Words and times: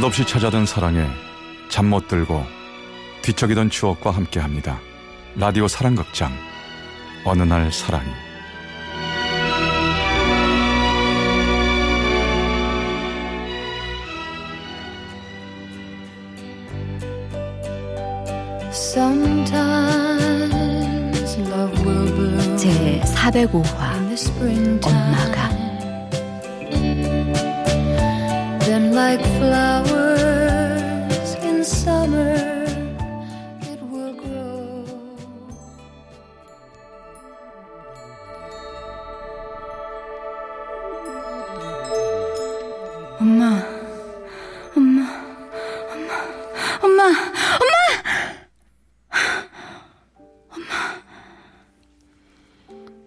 느닷없이 0.00 0.26
찾아든 0.26 0.64
사랑에 0.64 1.06
잠 1.68 1.84
못 1.90 2.08
들고 2.08 2.42
뒤척이던 3.20 3.68
추억과 3.68 4.10
함께합니다. 4.10 4.80
라디오 5.36 5.68
사랑극장. 5.68 6.32
어느 7.26 7.42
날 7.42 7.70
사랑이 7.70 8.08
제 22.56 23.02
405화 23.04 24.82
엄마가 24.82 25.59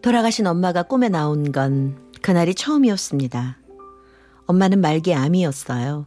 돌아가신 0.04 0.46
엄마가 0.48 0.84
꿈에 0.84 1.10
나온 1.10 1.52
건 1.52 1.98
그날이 2.22 2.54
처음이었습니다. 2.54 3.63
엄마는 4.54 4.82
말기 4.82 5.16
암이었어요. 5.16 6.06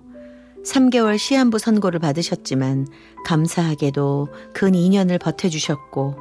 3개월 0.64 1.19
시한부 1.19 1.58
선고를 1.58 1.98
받으셨지만 1.98 2.86
감사하게도 3.25 4.28
근 4.52 4.72
2년을 4.72 5.20
버텨주셨고 5.20 6.16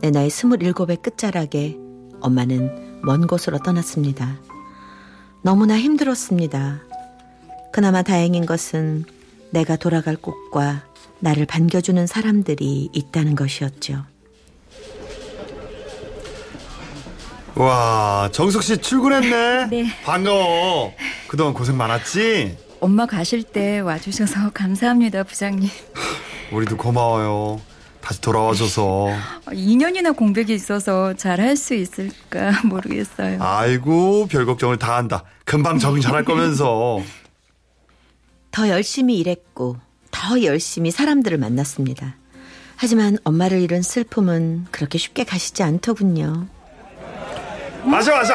내 0.00 0.10
나이 0.10 0.28
27의 0.28 1.02
끝자락에 1.02 1.76
엄마는 2.20 3.00
먼 3.02 3.26
곳으로 3.26 3.58
떠났습니다. 3.58 4.38
너무나 5.42 5.78
힘들었습니다. 5.78 6.80
그나마 7.72 8.02
다행인 8.02 8.46
것은 8.46 9.04
내가 9.50 9.76
돌아갈 9.76 10.16
곳과 10.16 10.82
나를 11.20 11.44
반겨주는 11.44 12.06
사람들이 12.06 12.88
있다는 12.92 13.34
것이었죠. 13.34 14.04
와, 17.56 18.28
정숙 18.32 18.62
씨 18.62 18.76
출근했네. 18.78 19.66
네. 19.70 19.86
반가워. 20.04 20.92
그동안 21.26 21.54
고생 21.54 21.76
많았지? 21.76 22.56
엄마 22.80 23.06
가실 23.06 23.42
때 23.42 23.80
와주셔서 23.80 24.50
감사합니다, 24.52 25.22
부장님. 25.24 25.68
우리도 26.52 26.76
고마워요. 26.76 27.60
다시 28.02 28.20
돌아와줘서. 28.20 29.08
2년이나 29.46 30.14
공백이 30.14 30.54
있어서 30.54 31.14
잘 31.14 31.40
할 31.40 31.56
수 31.56 31.74
있을까 31.74 32.52
모르겠어요. 32.64 33.42
아이고, 33.42 34.26
별 34.28 34.44
걱정을 34.46 34.76
다 34.78 34.96
한다. 34.96 35.24
금방 35.44 35.78
적응 35.78 36.00
잘할 36.00 36.24
거면서. 36.24 37.00
더 38.52 38.68
열심히 38.68 39.18
일했고 39.18 39.76
더 40.10 40.42
열심히 40.42 40.90
사람들을 40.90 41.36
만났습니다. 41.38 42.16
하지만 42.76 43.18
엄마를 43.24 43.60
잃은 43.60 43.82
슬픔은 43.82 44.66
그렇게 44.70 44.98
쉽게 44.98 45.24
가시지 45.24 45.62
않더군요. 45.62 46.46
마셔, 47.86 48.12
마셔. 48.12 48.34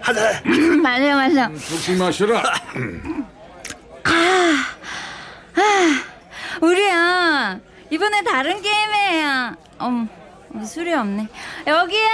하자. 0.00 0.42
맞아, 0.82 1.14
맞아. 1.16 1.50
조금 1.68 1.98
마셔라. 1.98 2.42
우리야, 6.60 7.58
이번에 7.90 8.22
다른 8.22 8.60
게임이에요. 8.60 9.56
어머, 9.78 10.06
어, 10.54 10.64
술이 10.64 10.92
없네. 10.92 11.28
여기야! 11.66 12.08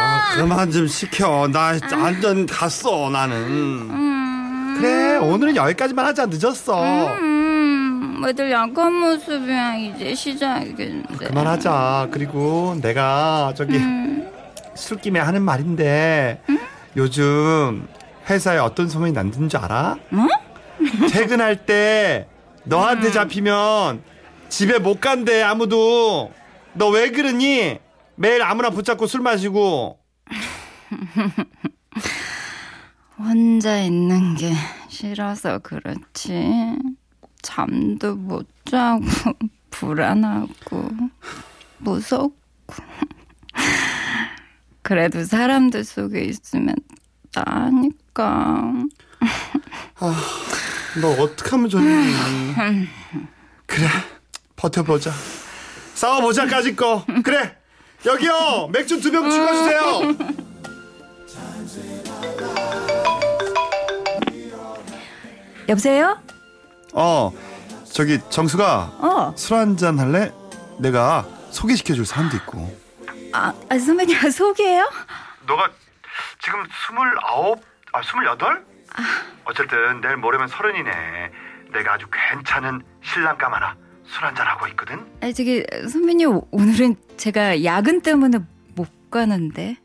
아, 0.00 0.36
그만 0.36 0.70
좀 0.70 0.86
시켜. 0.86 1.48
나 1.48 1.78
완전 1.92 2.46
갔어, 2.46 3.08
나는. 3.10 3.36
음, 3.36 4.76
그래, 4.80 5.16
오늘은 5.18 5.56
여기까지만 5.56 6.06
하자. 6.06 6.26
늦었어. 6.26 7.16
음, 7.18 8.22
애들 8.26 8.50
약한 8.50 8.92
모습이야. 8.92 9.76
이제 9.76 10.14
시작이겠는데. 10.14 11.26
그만하자. 11.28 12.08
그리고 12.10 12.76
내가 12.80 13.52
저기 13.56 13.76
음. 13.76 14.28
술김에 14.76 15.20
하는 15.20 15.42
말인데 15.42 16.42
요즘 16.96 17.86
회사에 18.28 18.58
어떤 18.58 18.88
소문이 18.88 19.12
난는 19.12 19.48
줄 19.48 19.60
알아? 19.60 19.96
뭐? 20.10 20.26
퇴근할 21.10 21.66
때 21.66 22.26
음. 22.28 22.60
너한테 22.64 23.10
잡히면 23.12 24.02
집에 24.48 24.78
못 24.78 25.00
간대 25.00 25.42
아무도. 25.42 26.32
너 26.74 26.88
왜 26.90 27.10
그러니? 27.10 27.78
매일 28.16 28.42
아무나 28.42 28.70
붙잡고 28.70 29.06
술 29.06 29.20
마시고. 29.20 29.98
혼자 33.18 33.80
있는 33.80 34.34
게 34.34 34.52
싫어서 34.88 35.58
그렇지. 35.60 36.76
잠도 37.42 38.16
못 38.16 38.46
자고, 38.64 39.04
불안하고, 39.70 40.90
무섭고. 41.78 42.34
그래도 44.84 45.24
사람들 45.24 45.82
속에 45.82 46.20
있으면 46.24 46.74
나니까. 47.34 48.72
너 51.00 51.08
어떡하면 51.22 51.68
좋니? 51.70 51.86
그래 53.66 53.88
버텨보자. 54.56 55.10
싸워보자까지 55.94 56.76
거. 56.76 57.04
그래 57.24 57.56
여기요 58.04 58.68
맥주 58.72 59.00
두 59.00 59.10
병 59.10 59.30
추가주세요. 59.30 60.16
여보세요? 65.68 66.18
어 66.92 67.32
저기 67.90 68.18
정수가 68.28 68.98
어. 69.00 69.32
술 69.36 69.56
한 69.56 69.76
잔 69.76 69.98
할래? 69.98 70.30
내가 70.78 71.26
소개시켜줄 71.50 72.04
사람도 72.04 72.36
있고. 72.38 72.83
아, 73.34 73.52
아 73.68 73.78
선배님, 73.78 74.30
소개해요? 74.30 74.88
너가 75.44 75.68
지금 76.40 76.64
스물아홉, 76.86 77.60
아 77.92 78.02
스물여덟? 78.02 78.64
어쨌든 79.44 80.00
내일 80.00 80.16
모레면 80.18 80.46
서른이네. 80.46 80.92
내가 81.72 81.94
아주 81.94 82.06
괜찮은 82.12 82.80
신랑감 83.02 83.52
하나 83.52 83.76
술 84.04 84.24
한잔 84.24 84.46
하고 84.46 84.68
있거든. 84.68 85.04
아, 85.20 85.32
저기, 85.32 85.64
선배님, 85.90 86.42
오늘은 86.52 86.94
제가 87.16 87.64
야근 87.64 88.02
때문에 88.02 88.38
못 88.76 89.10
가는데. 89.10 89.78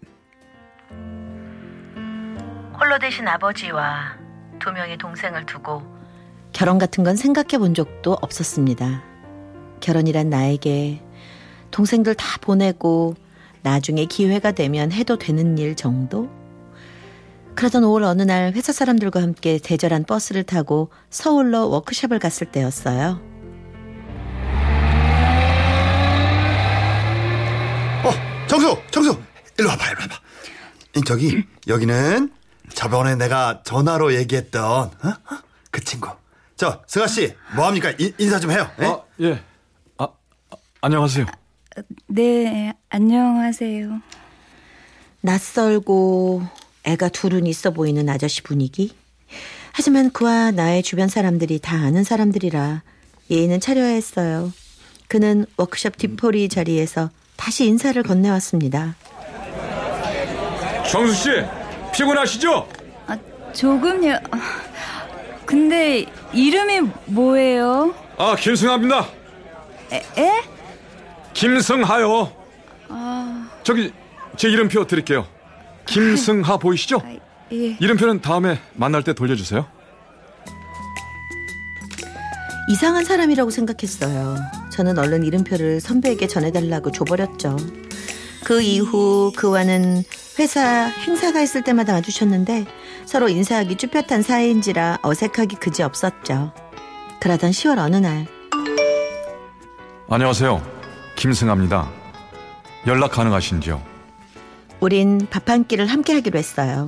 홀로 2.79 2.99
되신 2.99 3.27
아버지와 3.27 4.15
두 4.59 4.71
명의 4.71 4.95
동생을 4.97 5.47
두고 5.47 5.83
결혼 6.53 6.77
같은 6.77 7.03
건 7.03 7.15
생각해 7.15 7.57
본 7.57 7.73
적도 7.73 8.13
없었습니다. 8.21 9.03
결혼이란 9.81 10.29
나에게 10.29 11.01
동생들 11.71 12.13
다 12.13 12.37
보내고 12.41 13.15
나중에 13.61 14.05
기회가 14.05 14.51
되면 14.51 14.91
해도 14.91 15.17
되는 15.17 15.57
일 15.57 15.75
정도? 15.75 16.29
그러던 17.55 17.83
5월 17.83 18.03
어느 18.03 18.21
날 18.21 18.53
회사 18.53 18.71
사람들과 18.71 19.21
함께 19.21 19.59
대절한 19.61 20.05
버스를 20.05 20.43
타고 20.43 20.91
서울로 21.09 21.69
워크숍을 21.69 22.19
갔을 22.19 22.49
때였어요. 22.51 23.19
어, 28.05 28.47
정수, 28.47 28.81
정수, 28.91 29.19
일로 29.57 29.69
와봐, 29.69 29.87
일로 29.87 29.99
와봐. 30.01 30.15
이, 30.95 31.01
저기 31.05 31.43
여기는 31.67 32.31
저번에 32.73 33.15
내가 33.15 33.61
전화로 33.63 34.13
얘기했던 34.15 34.63
어? 34.63 34.87
어? 35.07 35.37
그 35.69 35.83
친구. 35.83 36.09
저 36.55 36.81
승아 36.87 37.07
씨, 37.07 37.35
뭐 37.55 37.67
합니까? 37.67 37.91
인, 37.97 38.13
인사 38.17 38.39
좀 38.39 38.51
해요. 38.51 38.69
예? 38.81 38.85
아, 38.85 39.01
예. 39.21 39.43
아, 39.97 40.07
아, 40.49 40.55
안녕하세요. 40.81 41.25
네, 42.11 42.73
안녕하세요. 42.89 44.01
낯설고 45.21 46.41
애가 46.83 47.09
둘은 47.09 47.45
있어 47.45 47.69
보이는 47.69 48.09
아저씨 48.09 48.41
분위기. 48.41 48.95
하지만 49.73 50.09
그와 50.09 50.49
나의 50.49 50.81
주변 50.81 51.07
사람들이 51.07 51.59
다 51.59 51.75
아는 51.75 52.03
사람들이라 52.03 52.81
예의는 53.29 53.59
차려야 53.59 53.89
했어요. 53.89 54.51
그는 55.07 55.45
워크숍 55.57 55.97
뒷포리 55.97 56.49
자리에서 56.49 57.11
다시 57.35 57.67
인사를 57.67 58.01
건네왔습니다. 58.01 58.95
정수 60.91 61.13
씨, 61.13 61.29
피곤하시죠? 61.93 62.67
아, 63.05 63.17
조금요. 63.53 64.13
아, 64.31 64.39
근데 65.45 66.05
이름이 66.33 66.89
뭐예요? 67.05 67.93
아, 68.17 68.35
김승하입니다. 68.35 69.07
에? 69.91 69.97
에? 70.17 70.58
김승하요. 71.39 72.33
아, 72.89 73.49
저기 73.63 73.93
제 74.35 74.49
이름표 74.49 74.87
드릴게요. 74.87 75.25
김승하 75.85 76.57
보이시죠? 76.57 76.97
아, 76.97 77.15
예. 77.53 77.77
이름표는 77.79 78.21
다음에 78.21 78.59
만날 78.73 79.03
때 79.03 79.13
돌려주세요. 79.13 79.65
이상한 82.67 83.05
사람이라고 83.05 83.51
생각했어요. 83.51 84.35
저는 84.69 84.99
얼른 84.99 85.23
이름표를 85.23 85.79
선배에게 85.79 86.27
전해달라고 86.27 86.91
줘버렸죠. 86.91 87.55
그 88.43 88.61
이후 88.61 89.31
그와는 89.35 90.03
회사 90.39 90.87
행사가 90.87 91.41
있을 91.41 91.63
때마다 91.63 91.93
와주셨는데 91.93 92.65
서로 93.05 93.29
인사하기 93.29 93.77
쭈뼛한 93.77 94.23
사이인지라 94.23 94.99
어색하기 95.01 95.55
그지 95.55 95.83
없었죠. 95.83 96.53
그러던 97.21 97.51
10월 97.51 97.79
어느 97.79 97.95
날 97.95 98.27
안녕하세요. 100.09 100.78
김승아입니다. 101.19 101.89
연락 102.87 103.11
가능하신지요? 103.11 103.81
우린 104.79 105.27
밥 105.29 105.49
한 105.49 105.65
끼를 105.65 105.85
함께 105.87 106.13
하기로 106.13 106.39
했어요. 106.39 106.87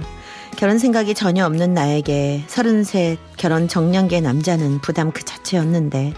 결혼 0.55 0.77
생각이 0.79 1.13
전혀 1.13 1.45
없는 1.45 1.73
나에게 1.73 2.43
33 2.47 3.17
결혼 3.37 3.67
정년기의 3.67 4.21
남자는 4.21 4.79
부담 4.79 5.11
그 5.11 5.23
자체였는데 5.25 6.13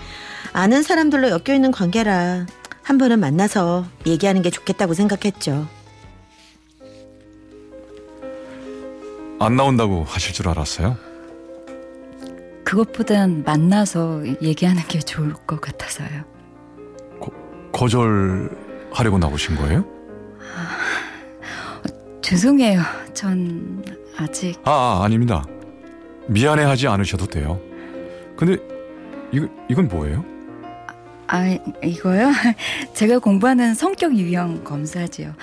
아는 0.54 0.84
사람들로 0.84 1.30
엮여 1.30 1.56
있는 1.56 1.72
관계라 1.72 2.46
한 2.84 2.98
번은 3.00 3.20
만나서 3.20 3.86
얘기하는 4.06 4.42
게 4.44 4.52
좋겠다고 4.52 4.94
생각했죠. 4.94 5.68
안 9.40 9.56
나온다고 9.56 10.04
하실 10.04 10.34
줄 10.34 10.50
알았어요? 10.50 10.98
그것보단 12.64 13.44
만나서 13.44 14.24
얘기하는 14.42 14.84
게 14.88 15.00
좋을 15.00 15.34
것 15.34 15.60
같아서요. 15.62 16.33
거절하려고 17.74 19.18
나오신 19.20 19.56
거예요? 19.58 19.86
죄송해요. 22.22 22.82
전 23.14 23.84
아직 24.18 24.56
아, 24.64 24.72
아 24.72 25.04
아닙니다. 25.04 25.44
미안해하지 26.28 26.88
않으셔도 26.88 27.26
돼요. 27.28 27.60
근데 28.38 28.58
이거 29.34 29.48
이건 29.70 29.90
뭐예요? 29.90 30.24
아 31.28 31.58
이거요? 31.84 32.32
제가 32.94 33.20
공부하는 33.20 33.74
성격 33.74 34.16
유형 34.18 34.64
검사지요. 34.64 35.34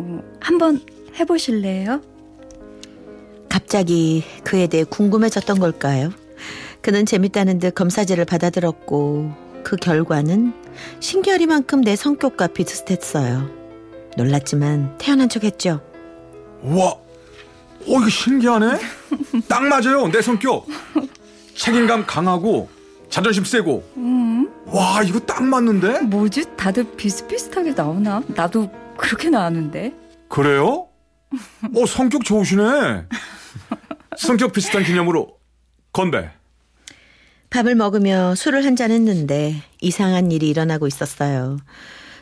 어, 0.00 0.22
한번 0.40 0.80
해보실래요? 1.18 2.02
갑자기 3.48 4.24
그에 4.44 4.66
대해 4.66 4.84
궁금해졌던 4.84 5.58
걸까요? 5.60 6.10
그는 6.80 7.06
재밌다는 7.06 7.58
듯 7.58 7.74
검사지를 7.74 8.24
받아들었고 8.24 9.32
그 9.62 9.76
결과는 9.76 10.52
신기하리만큼 11.00 11.82
내 11.82 11.96
성격과 11.96 12.48
비슷했어요. 12.48 13.50
놀랐지만 14.16 14.96
태어난 14.98 15.28
척 15.28 15.44
했죠. 15.44 15.80
와, 16.62 16.86
어 16.86 17.00
이거 17.86 18.08
신기하네. 18.08 18.78
딱 19.48 19.64
맞아요. 19.64 20.08
내 20.10 20.22
성격. 20.22 20.66
책임감 21.56 22.06
강하고 22.06 22.68
자존심 23.10 23.44
세고. 23.44 23.84
음, 23.96 24.48
와, 24.66 25.02
이거 25.02 25.18
딱 25.20 25.42
맞는데? 25.42 26.00
뭐지? 26.00 26.56
다들 26.56 26.84
비슷비슷하게 26.96 27.72
나오나? 27.72 28.22
나도 28.28 28.70
그렇게 28.96 29.28
나왔는데. 29.28 29.92
그래요? 30.28 30.88
어, 31.76 31.86
성격 31.86 32.24
좋으시네. 32.24 33.06
성격 34.16 34.52
비슷한 34.52 34.82
기념으로 34.84 35.36
건배. 35.92 36.30
밥을 37.52 37.74
먹으며 37.74 38.34
술을 38.34 38.64
한 38.64 38.72
잔 38.76 38.90
했는데 38.90 39.62
이상한 39.82 40.32
일이 40.32 40.48
일어나고 40.48 40.86
있었어요. 40.86 41.58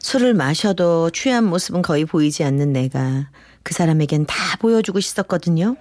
술을 0.01 0.35
마셔도 0.35 1.11
취한 1.11 1.45
모습은 1.45 1.83
거의 1.83 2.05
보이지 2.05 2.43
않는 2.43 2.73
내가 2.73 3.29
그 3.63 3.73
사람에겐 3.73 4.27
다 4.27 4.35
보여주고 4.59 4.99
싶었거든요. 4.99 5.77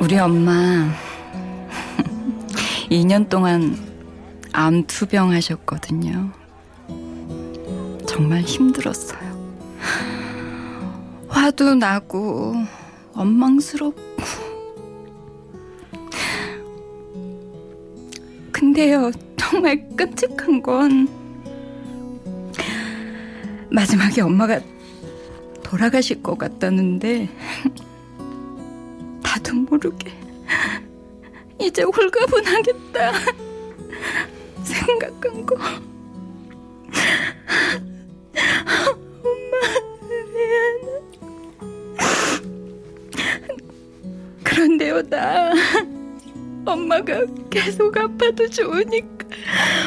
우리 0.00 0.16
엄마 0.18 0.88
2년 2.90 3.28
동안 3.28 3.76
암 4.52 4.86
투병 4.86 5.32
하셨거든요. 5.32 6.30
정말 8.06 8.40
힘들었어요. 8.42 9.18
화도 11.38 11.76
나고 11.76 12.56
원망스럽고. 13.14 14.02
근데요 18.50 19.12
정말 19.36 19.88
끔찍한 19.96 20.60
건 20.60 21.08
마지막에 23.70 24.20
엄마가 24.20 24.60
돌아가실 25.62 26.24
것 26.24 26.36
같다는데 26.36 27.28
나도 29.22 29.54
모르게 29.54 30.10
이제 31.60 31.82
홀가분하겠다 31.82 33.12
계속 47.50 47.96
아파도 47.96 48.48
좋으니까 48.48 49.26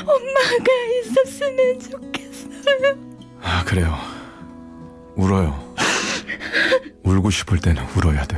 엄마가 0.05 0.65
있었으면 1.03 1.79
좋겠어요 1.79 3.11
아, 3.41 3.63
그래요. 3.65 3.97
울어요. 5.15 5.75
울고 7.03 7.31
싶을 7.31 7.59
때는 7.59 7.83
울어야 7.95 8.23
돼. 8.25 8.37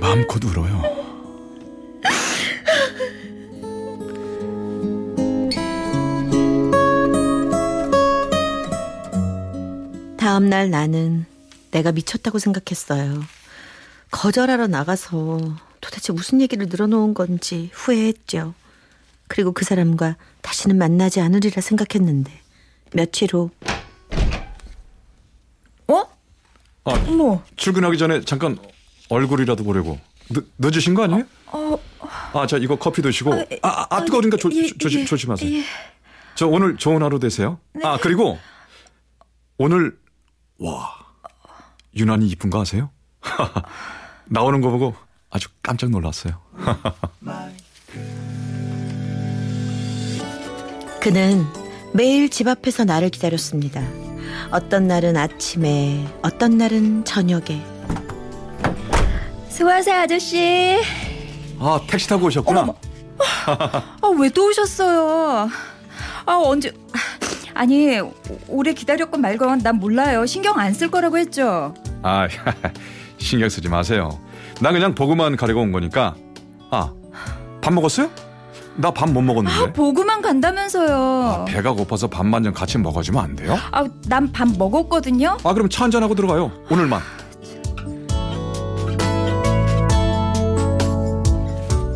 마음껏 0.00 0.42
울어요. 0.44 0.82
다음 10.18 10.48
날 10.48 10.70
나는 10.70 11.24
내가 11.70 11.92
미쳤다고 11.92 12.38
생각했어요. 12.38 13.22
거절하러 14.10 14.66
나가서 14.66 15.38
도대체 15.86 16.12
무슨 16.12 16.40
얘기를 16.40 16.66
늘어놓은 16.68 17.14
건지 17.14 17.70
후회했죠. 17.72 18.54
그리고 19.28 19.52
그 19.52 19.64
사람과 19.64 20.16
다시는 20.42 20.76
만나지 20.76 21.20
않으리라 21.20 21.62
생각했는데 21.62 22.32
며칠 22.92 23.32
후 23.32 23.50
어? 25.86 26.02
아, 26.84 26.94
뭐? 27.10 27.44
출근하기 27.54 27.98
전에 27.98 28.20
잠깐 28.22 28.58
얼굴이라도 29.08 29.62
보려고. 29.62 30.00
늦, 30.28 30.44
늦으신 30.58 30.94
거 30.94 31.04
아니에요? 31.04 31.24
어, 31.46 31.78
아, 32.32 32.46
자, 32.48 32.56
이거 32.56 32.76
커피 32.76 33.00
드시고. 33.00 33.32
아, 33.32 33.44
아, 33.62 33.86
아 33.88 34.04
뜨거우니까 34.04 34.36
조, 34.38 34.50
예, 34.52 34.66
조, 34.66 34.88
조, 34.88 34.98
예, 34.98 35.04
조심하세요. 35.04 35.52
예. 35.52 35.62
저 36.34 36.48
오늘 36.48 36.76
좋은 36.76 37.00
하루 37.00 37.20
되세요. 37.20 37.60
아, 37.84 37.96
그리고 38.00 38.36
오늘, 39.56 39.96
와, 40.58 40.92
유난히 41.94 42.26
이쁜 42.26 42.50
거 42.50 42.60
아세요? 42.60 42.90
나오는 44.26 44.60
거 44.60 44.70
보고 44.70 44.96
아주 45.36 45.48
깜짝 45.62 45.90
놀랐어요. 45.90 46.34
그는 51.00 51.44
매일 51.92 52.28
집 52.30 52.48
앞에서 52.48 52.84
나를 52.84 53.10
기다렸습니다. 53.10 53.82
어떤 54.50 54.86
날은 54.88 55.16
아침에, 55.16 56.06
어떤 56.22 56.58
날은 56.58 57.04
저녁에. 57.04 57.62
수고하세요 59.48 59.98
아저씨 60.00 60.78
아, 61.58 61.80
택시 61.88 62.08
타고 62.08 62.26
오셨구나. 62.26 62.66
아, 63.46 64.08
왜 64.18 64.28
또 64.30 64.48
오셨어요? 64.48 65.48
아, 66.26 66.32
언제. 66.44 66.72
아니, 67.54 67.98
오래 68.48 68.74
기다렸건 68.74 69.20
말건 69.22 69.60
난 69.60 69.76
몰라요. 69.76 70.26
신경 70.26 70.58
안 70.58 70.74
쓸 70.74 70.90
거라고 70.90 71.16
했죠. 71.18 71.74
아, 72.02 72.28
신경 73.18 73.48
쓰지 73.48 73.68
마세요. 73.68 74.20
나 74.60 74.72
그냥 74.72 74.94
보고만 74.94 75.36
가려고 75.36 75.60
온 75.60 75.72
거니까. 75.72 76.14
아, 76.70 76.90
밥 77.60 77.72
먹었어요? 77.74 78.08
나 78.78 78.90
밥 78.90 79.08
못 79.10 79.22
먹었는데. 79.22 79.72
보고만 79.72 80.20
간다면서요. 80.22 81.46
배가 81.48 81.72
고파서 81.72 82.08
밥만 82.08 82.44
좀 82.44 82.52
같이 82.52 82.76
먹어주면 82.78 83.22
안 83.24 83.36
돼요? 83.36 83.56
아, 83.72 83.84
난 84.08 84.30
밥 84.32 84.48
먹었거든요. 84.58 85.36
아, 85.44 85.54
그럼 85.54 85.68
차 85.70 85.84
한잔하고 85.84 86.14
들어가요. 86.14 86.50
오늘만. 86.70 87.00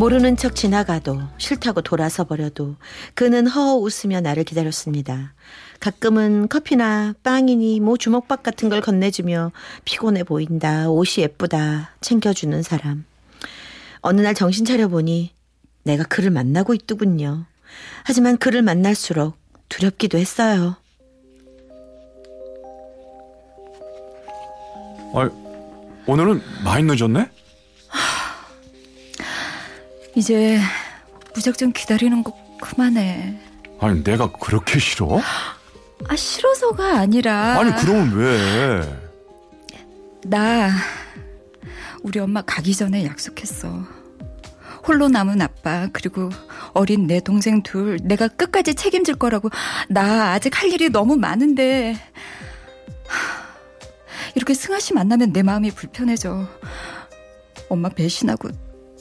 모르는 0.00 0.38
척 0.38 0.56
지나가도 0.56 1.20
싫다고 1.36 1.82
돌아서 1.82 2.24
버려도 2.24 2.76
그는 3.12 3.46
허허 3.46 3.76
웃으며 3.76 4.22
나를 4.22 4.44
기다렸습니다. 4.44 5.34
가끔은 5.78 6.48
커피나 6.48 7.12
빵이니 7.22 7.80
뭐 7.80 7.98
주먹밥 7.98 8.42
같은 8.42 8.70
걸 8.70 8.80
건네주며 8.80 9.52
피곤해 9.84 10.24
보인다, 10.24 10.88
옷이 10.88 11.22
예쁘다 11.24 11.90
챙겨주는 12.00 12.62
사람. 12.62 13.04
어느 14.00 14.22
날 14.22 14.32
정신 14.32 14.64
차려보니 14.64 15.34
내가 15.82 16.04
그를 16.04 16.30
만나고 16.30 16.72
있더군요. 16.72 17.44
하지만 18.02 18.38
그를 18.38 18.62
만날수록 18.62 19.36
두렵기도 19.68 20.16
했어요. 20.16 20.76
아, 25.12 25.30
오늘은 26.06 26.40
많이 26.64 26.84
늦었네? 26.84 27.39
이제 30.20 30.60
무작정 31.34 31.72
기다리는 31.72 32.22
거 32.22 32.36
그만해. 32.60 33.40
아니, 33.80 34.04
내가 34.04 34.30
그렇게 34.30 34.78
싫어? 34.78 35.18
아 36.08 36.14
싫어서가 36.14 36.98
아니라. 36.98 37.58
아니, 37.58 37.72
그러면 37.76 38.12
왜? 38.14 39.00
나 40.26 40.68
우리 42.02 42.18
엄마 42.20 42.42
가기 42.42 42.74
전에 42.74 43.06
약속했어. 43.06 43.82
홀로 44.86 45.08
남은 45.08 45.40
아빠 45.40 45.88
그리고 45.90 46.28
어린 46.74 47.06
내 47.06 47.20
동생 47.20 47.62
둘 47.62 47.98
내가 48.02 48.28
끝까지 48.28 48.74
책임질 48.74 49.14
거라고 49.14 49.48
나 49.88 50.32
아직 50.32 50.60
할 50.60 50.70
일이 50.70 50.90
너무 50.90 51.16
많은데 51.16 51.94
하, 53.06 53.42
이렇게 54.34 54.52
승아 54.52 54.80
씨 54.80 54.92
만나면 54.92 55.32
내 55.32 55.42
마음이 55.42 55.70
불편해져. 55.70 56.46
엄마 57.70 57.88
배신하고 57.88 58.50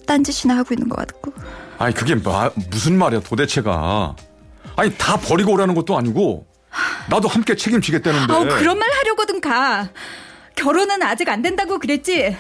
딴짓이나 0.10 0.58
하고 0.58 0.74
있는 0.74 0.90
것 0.90 0.96
같고. 0.98 1.32
아니, 1.78 1.94
그게 1.94 2.16
마, 2.16 2.50
무슨 2.72 2.98
말이야, 2.98 3.22
도대체가. 3.22 4.16
아니, 4.76 4.98
다 4.98 5.18
버리고 5.18 5.54
오라는 5.54 5.76
것도 5.76 5.96
아니고, 5.98 6.48
나도 7.10 7.28
함께 7.28 7.56
책임지겠다는데. 7.56 8.34
아우 8.34 8.48
그런 8.48 8.80
말 8.80 8.90
하려거든 8.92 9.40
가. 9.40 9.90
결혼은 10.56 11.04
아직 11.04 11.30
안 11.30 11.44
된다고 11.44 11.78
그랬지. 11.78 12.36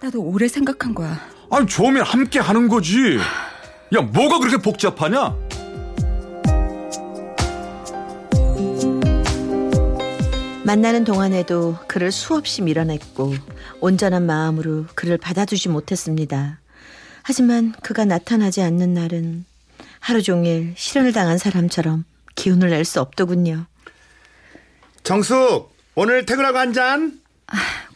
나도 0.00 0.20
오래 0.20 0.48
생각한 0.48 0.94
거야. 0.94 1.20
아니, 1.50 1.66
좋으면 1.66 2.02
함께 2.02 2.40
하는 2.40 2.68
거지. 2.68 3.18
야, 3.94 4.00
뭐가 4.00 4.40
그렇게 4.40 4.56
복잡하냐? 4.56 5.36
만나는 10.64 11.04
동안에도 11.04 11.76
그를 11.86 12.10
수없이 12.10 12.62
밀어냈고 12.62 13.34
온전한 13.86 14.24
마음으로 14.26 14.86
그를 14.94 15.18
받아주지 15.18 15.68
못했습니다. 15.68 16.60
하지만 17.24 17.72
그가 17.82 18.04
나타나지 18.04 18.62
않는 18.62 18.94
날은 18.94 19.44
하루 19.98 20.22
종일 20.22 20.72
실현을 20.76 21.12
당한 21.12 21.36
사람처럼 21.36 22.04
기운을 22.36 22.70
낼 22.70 22.84
수 22.84 23.00
없더군요. 23.00 23.66
정숙, 25.02 25.74
오늘 25.96 26.24
퇴근하고 26.26 26.58
한 26.58 26.72
잔? 26.72 27.20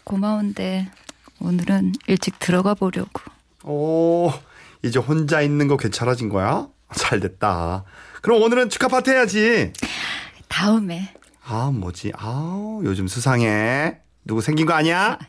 고마운데 0.02 0.90
오늘은 1.40 1.92
일찍 2.08 2.40
들어가 2.40 2.74
보려고. 2.74 3.22
오, 3.62 4.32
이제 4.82 4.98
혼자 4.98 5.40
있는 5.40 5.68
거 5.68 5.76
괜찮아진 5.76 6.28
거야? 6.28 6.66
잘 6.96 7.20
됐다. 7.20 7.84
그럼 8.22 8.42
오늘은 8.42 8.70
축하 8.70 8.88
파티 8.88 9.12
해야지. 9.12 9.72
다음에. 10.48 11.14
아, 11.44 11.70
뭐지? 11.72 12.10
아우, 12.16 12.82
요즘 12.84 13.06
수상해. 13.06 13.98
누구 14.24 14.40
생긴 14.40 14.66
거 14.66 14.72
아니야? 14.74 15.16
아 15.20 15.26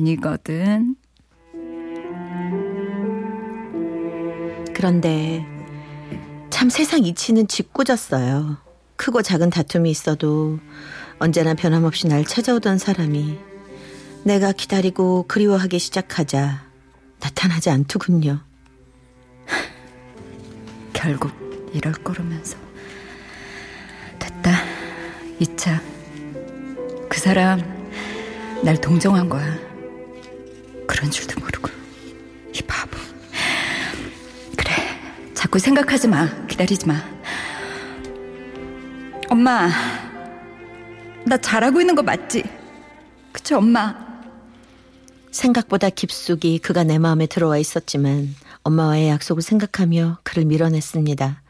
니거든. 0.00 0.96
그런데 4.74 5.44
참 6.50 6.70
세상 6.70 7.04
이치는 7.04 7.48
짓궂었어요. 7.48 8.58
크고 8.96 9.22
작은 9.22 9.50
다툼이 9.50 9.90
있어도 9.90 10.58
언제나 11.18 11.54
변함없이 11.54 12.06
날 12.08 12.24
찾아오던 12.24 12.78
사람이 12.78 13.38
내가 14.24 14.52
기다리고 14.52 15.24
그리워하기 15.26 15.78
시작하자 15.78 16.64
나타나지 17.20 17.70
않더군요. 17.70 18.40
결국 20.92 21.32
이럴 21.72 21.92
거라면서. 21.92 22.56
됐다. 24.18 24.52
2차. 25.40 25.80
그 27.08 27.18
사람 27.18 27.77
날 28.62 28.80
동정한 28.80 29.28
거야. 29.28 29.58
그런 30.86 31.10
줄도 31.10 31.40
모르고. 31.40 31.68
이 32.52 32.60
바보. 32.62 32.96
그래. 34.56 34.72
자꾸 35.34 35.58
생각하지 35.58 36.08
마. 36.08 36.28
기다리지 36.46 36.86
마. 36.86 36.96
엄마. 39.30 39.68
나 41.24 41.36
잘하고 41.36 41.80
있는 41.80 41.94
거 41.94 42.02
맞지? 42.02 42.42
그치, 43.32 43.54
엄마? 43.54 43.94
생각보다 45.30 45.90
깊숙이 45.90 46.58
그가 46.58 46.84
내 46.84 46.98
마음에 46.98 47.26
들어와 47.26 47.58
있었지만 47.58 48.34
엄마와의 48.62 49.08
약속을 49.08 49.42
생각하며 49.42 50.18
그를 50.24 50.44
밀어냈습니다. 50.46 51.42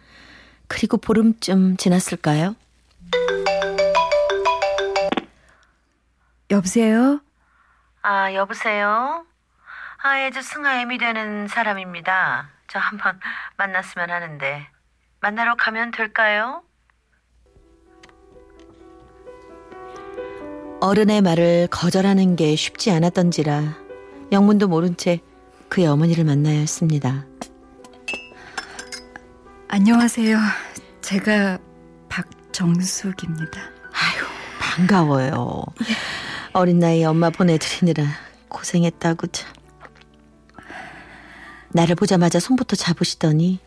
그리고 0.67 0.99
보름쯤 0.99 1.77
지났을까요? 1.79 2.55
여보세요? 6.51 7.21
아, 8.03 8.33
여보세요? 8.33 9.27
아, 10.03 10.25
예주 10.25 10.41
승아 10.41 10.81
애미 10.81 10.99
되는 10.99 11.47
사람입니다. 11.49 12.49
저 12.69 12.79
한번 12.79 13.19
만났으면 13.57 14.11
하는데. 14.11 14.67
만나러 15.21 15.57
가면 15.57 15.91
될까요? 15.91 16.63
어른의 20.81 21.23
말을 21.23 21.67
거절하는 21.71 22.37
게 22.37 22.55
쉽지 22.55 22.93
않았던지라 22.93 23.75
영문도 24.31 24.69
모른 24.69 24.97
채 24.97 25.19
그의 25.69 25.89
어머니를 25.89 26.25
만나야 26.25 26.57
했습니다. 26.61 27.27
안녕하세요. 29.67 30.39
제가 31.03 31.59
박정숙입니다. 32.09 33.61
아유, 33.93 34.25
반가워요. 34.61 35.65
어린 36.53 36.79
나이에 36.79 37.05
엄마 37.05 37.31
보내드리느라 37.31 38.05
고생했다고 38.49 39.27
참. 39.29 39.53
나를 41.71 41.95
보자마자 41.95 42.41
손부터 42.41 42.77
잡으시더니 42.77 43.59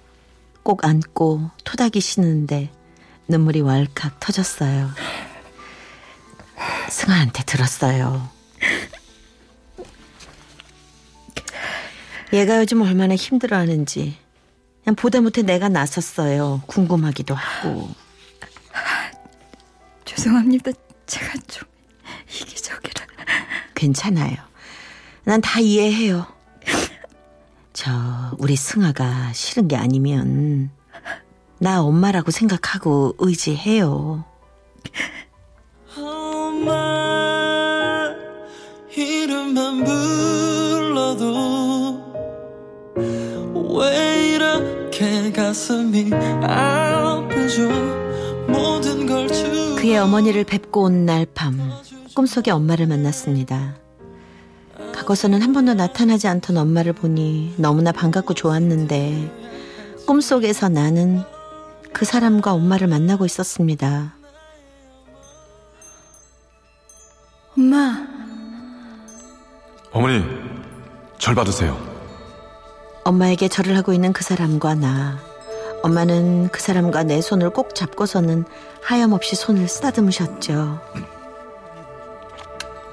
꼭 0.64 0.84
안고 0.86 1.52
토닥이시는데 1.64 2.72
눈물이 3.28 3.62
왈칵 3.62 4.20
터졌어요. 4.20 4.90
승아한테 6.90 7.44
들었어요. 7.44 8.30
얘가 12.34 12.60
요즘 12.60 12.82
얼마나 12.82 13.16
힘들어하는지 13.16 14.18
그냥 14.84 14.96
보다 14.96 15.22
못해 15.22 15.42
내가 15.42 15.70
나섰어요. 15.70 16.64
궁금하기도 16.66 17.36
하고. 17.36 17.90
죄송합니다. 20.06 20.72
제가 21.06 21.34
좀 21.48 21.71
이기적이라. 22.32 23.06
괜찮아요. 23.76 24.38
난 25.24 25.42
다 25.42 25.60
이해해요. 25.60 26.26
저 27.74 27.92
우리 28.38 28.56
승아가 28.56 29.32
싫은 29.34 29.68
게 29.68 29.76
아니면 29.76 30.72
나 31.60 31.82
엄마라고 31.82 32.32
생각하고 32.32 33.16
의지해요. 33.20 34.24
엄마 35.98 38.10
이름만 38.96 39.84
불러도 39.84 41.22
왜 43.80 44.34
이렇게 44.34 45.32
가슴이 45.32 46.12
아프죠 46.44 47.70
모든 48.48 49.06
걸 49.06 49.28
주. 49.28 49.76
그의 49.76 49.98
어머니를 49.98 50.44
뵙고 50.44 50.84
온 50.84 51.06
날 51.06 51.26
밤 51.26 51.58
꿈속에 52.16 52.52
엄마를 52.52 52.88
만났습니다. 52.88 53.76
과거서는 54.94 55.42
한 55.42 55.54
번도 55.54 55.74
나타나지 55.74 56.28
않던 56.28 56.58
엄마를 56.58 56.94
보니 56.94 57.56
너무나 57.58 57.92
반갑고 57.92 58.34
좋았는데 58.34 59.32
꿈속에서 60.06 60.70
나는 60.70 61.24
그 61.94 62.06
사람과 62.06 62.54
엄마를 62.54 62.88
만나고 62.88 63.26
있었습니다. 63.26 64.16
엄마, 67.58 68.08
어머니, 69.92 70.24
절 71.18 71.36
받으세요. 71.36 71.78
엄마에게 73.04 73.48
절을 73.48 73.76
하고 73.76 73.94
있는 73.94 74.14
그 74.14 74.24
사람과 74.24 74.76
나. 74.76 75.20
엄마는 75.84 76.50
그 76.50 76.62
사람과 76.62 77.04
내 77.04 77.22
손을 77.22 77.50
꼭 77.50 77.76
잡고서는 77.76 78.46
하염없이 78.84 79.36
손을 79.36 79.68
쓰다듬으셨죠. 79.68 80.80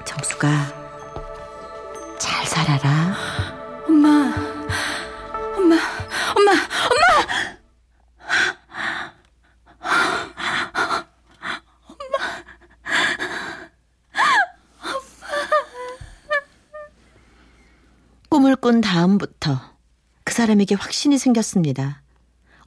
정수가 0.09 0.49
잘 2.17 2.45
살아라. 2.47 3.15
엄마, 3.87 4.07
엄마, 5.55 5.75
엄마, 6.35 6.51
엄마! 6.51 7.09
꿈을 18.29 18.55
꾼 18.55 18.81
다음부터 18.81 19.61
그 20.23 20.33
사람에게 20.33 20.73
확신이 20.73 21.19
생겼습니다. 21.19 22.01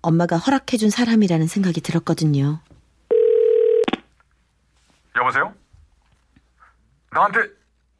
엄마가 0.01 0.37
허락해준 0.37 0.91
사람이라는 0.91 1.49
생각이 1.49 1.81
들었거든요. 1.81 2.61
여보세요? 5.17 5.62
나한테 7.13 7.41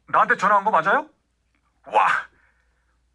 나한테 0.07 0.35
전화한 0.37 0.63
거 0.63 0.71
맞아요? 0.71 1.07
와, 1.87 2.07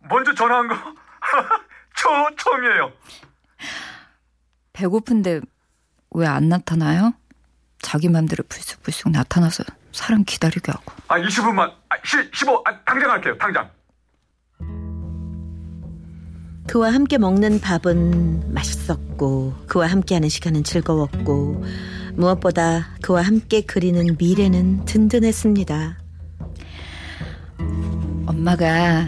먼저 0.00 0.34
전화한 0.34 0.68
거 0.68 0.74
저 1.96 2.08
처음이에요. 2.36 2.92
배고픈데 4.72 5.40
왜 6.10 6.26
안 6.26 6.48
나타나요? 6.48 7.12
자기 7.80 8.08
맘대로 8.08 8.44
불쑥불쑥 8.48 9.10
나타나서 9.10 9.64
사람 9.92 10.24
기다리게 10.24 10.72
하고. 10.72 10.92
아 11.08 11.18
20분만, 11.18 11.70
아, 11.88 11.96
10, 12.04 12.34
15, 12.34 12.62
아, 12.64 12.80
당장 12.84 13.10
할게요. 13.10 13.36
당장. 13.38 13.70
그와 16.68 16.92
함께 16.92 17.16
먹는 17.18 17.60
밥은 17.60 18.52
맛있었고 18.52 19.64
그와 19.68 19.86
함께하는 19.86 20.28
시간은 20.28 20.64
즐거웠고 20.64 21.64
무엇보다 22.18 22.88
그와 23.00 23.22
함께 23.22 23.60
그리는 23.60 24.16
미래는 24.18 24.84
든든했습니다. 24.84 25.98
엄마가 28.26 29.06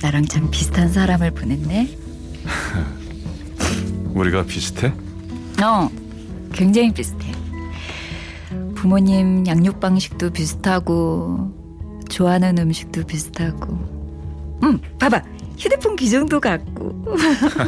나랑 0.00 0.24
참 0.24 0.50
비슷한 0.50 0.88
사람을 0.88 1.32
보냈네. 1.32 1.98
우리가 4.14 4.44
비슷해? 4.44 4.88
어, 5.62 5.90
굉장히 6.52 6.92
비슷해. 6.92 7.32
부모님 8.74 9.46
양육 9.46 9.78
방식도 9.78 10.30
비슷하고, 10.30 11.52
좋아하는 12.08 12.56
음식도 12.56 13.04
비슷하고. 13.04 14.58
음, 14.62 14.80
봐봐. 14.98 15.22
휴대폰 15.58 15.96
기종도 15.96 16.40
같고. 16.40 17.04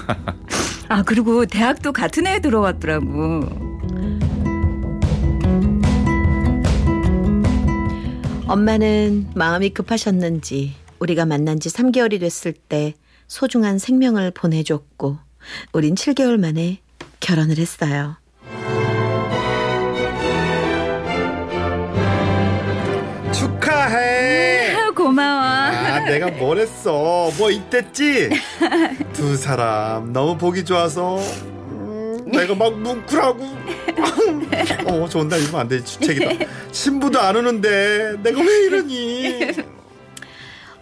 아, 0.88 1.03
그리고 1.03 1.45
대학도 1.45 1.93
같은 1.93 2.27
애 2.27 2.41
들어갔더라고. 2.41 3.68
엄마는 8.49 9.31
마음이 9.35 9.71
급하셨는지 9.71 10.75
우리가 11.00 11.26
만난 11.26 11.61
지 11.61 11.69
3개월이 11.69 12.19
됐을 12.19 12.55
때 12.55 12.95
소중한 13.26 13.78
생명을 13.78 14.31
보내줬고 14.31 15.19
우린 15.73 15.95
7개월 15.95 16.38
만에 16.40 16.78
결혼을 17.21 17.59
했어요. 17.59 18.17
축하해. 23.33 24.75
아, 24.75 24.90
고마워. 24.93 25.43
아, 25.43 26.00
내가 26.00 26.31
뭘 26.31 26.59
했어? 26.59 27.31
뭐 27.37 27.50
이때지? 27.50 28.31
두 29.12 29.37
사람 29.37 30.12
너무 30.12 30.38
보기 30.38 30.64
좋아서 30.64 31.19
음, 31.19 31.58
내가 32.32 32.54
막 32.54 32.78
뭉클하고 32.78 33.44
어 34.87 35.08
좋은 35.08 35.28
날 35.28 35.40
이러면 35.40 35.61
안 35.61 35.68
돼. 35.68 35.82
주책이다. 35.82 36.47
신부도 36.73 37.20
안 37.20 37.37
오는데 37.37 38.16
내가 38.23 38.40
왜 38.40 38.64
이러니? 38.66 39.38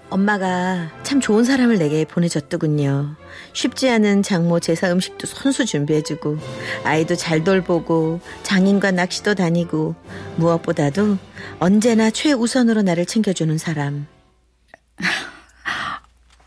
엄마가 0.09 0.91
참 1.03 1.21
좋은 1.21 1.43
사람을 1.45 1.79
내게 1.79 2.05
보내줬더군요. 2.05 3.17
쉽지 3.53 3.91
않은 3.91 4.23
장모 4.23 4.61
제사 4.61 4.91
음식도 4.93 5.27
손수 5.27 5.65
준비해주고 5.65 6.39
아이도 6.85 7.17
잘 7.17 7.43
돌보고 7.43 8.21
장인과 8.45 8.93
낚시도 8.93 9.35
다니고 9.35 9.97
무엇보다도 10.37 11.19
언제나 11.59 12.11
최우선으로 12.11 12.83
나를 12.83 13.05
챙겨주는 13.05 13.59
사람. 13.59 14.07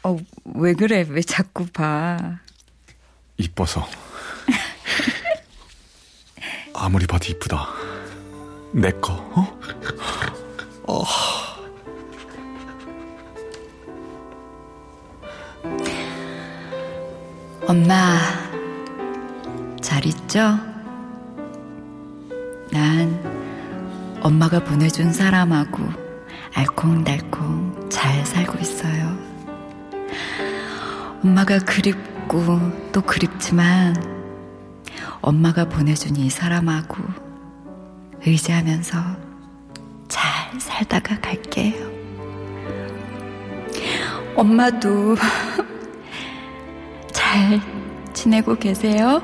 어, 0.04 0.18
왜 0.56 0.74
그래? 0.74 1.06
왜 1.10 1.22
자꾸 1.22 1.66
봐? 1.68 2.40
이뻐서. 3.38 3.86
아무리 6.74 7.06
봐도 7.08 7.26
이쁘다. 7.30 7.68
내 8.72 8.92
거, 8.92 9.14
어? 9.14 9.60
엄마, 17.68 18.18
잘 19.82 20.04
있죠? 20.08 20.58
난 22.72 24.20
엄마가 24.22 24.64
보내준 24.64 25.14
사람하고 25.14 25.84
알콩달콩 26.56 27.90
잘 27.90 28.26
살고 28.26 28.58
있어요. 28.60 29.18
엄마가 31.24 31.60
그립고 31.60 32.60
또 32.92 33.02
그립지만 33.02 34.19
엄마가 35.22 35.66
보내준 35.66 36.16
이 36.16 36.30
사람하고 36.30 36.96
의지하면서 38.26 38.98
잘 40.08 40.60
살다가 40.60 41.20
갈게요. 41.20 41.90
엄마도 44.36 45.16
잘 47.12 47.60
지내고 48.14 48.56
계세요? 48.56 49.22